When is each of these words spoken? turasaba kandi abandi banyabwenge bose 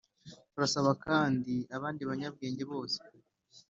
turasaba 0.53 0.91
kandi 1.05 1.53
abandi 1.75 2.01
banyabwenge 2.09 2.63
bose 2.71 2.99